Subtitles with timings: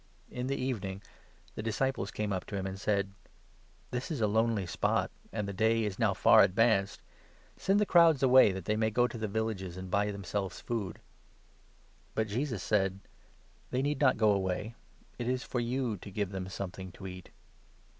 [0.31, 1.03] In the evening
[1.53, 3.11] the disciples came up to him, and said:"
[3.91, 7.03] This is a lonely spot, and the day is now far advanced;
[7.55, 11.01] send the crowds away, that they may go to the villages, and buy themselves food.
[12.15, 13.01] But Jesus said:
[13.69, 14.73] "They need not go away,
[15.19, 17.29] it is for you to give them something to eat."